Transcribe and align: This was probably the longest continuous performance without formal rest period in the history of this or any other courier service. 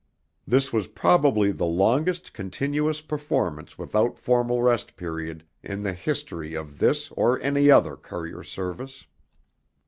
This 0.47 0.73
was 0.73 0.87
probably 0.87 1.51
the 1.51 1.67
longest 1.67 2.33
continuous 2.33 3.01
performance 3.01 3.77
without 3.77 4.17
formal 4.17 4.63
rest 4.63 4.95
period 4.95 5.43
in 5.61 5.83
the 5.83 5.93
history 5.93 6.55
of 6.55 6.79
this 6.79 7.11
or 7.11 7.39
any 7.39 7.69
other 7.69 7.95
courier 7.95 8.41
service. 8.41 9.05